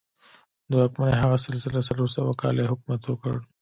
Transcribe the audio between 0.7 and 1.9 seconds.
واکمنۍ هغه سلسله